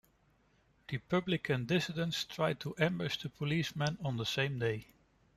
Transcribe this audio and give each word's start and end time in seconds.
Republican 0.91 1.67
dissidents 1.67 2.23
tried 2.25 2.59
to 2.59 2.73
ambush 2.79 3.23
policemen 3.37 3.99
on 4.03 4.17
the 4.17 4.25
same 4.25 4.57
day. 4.57 4.87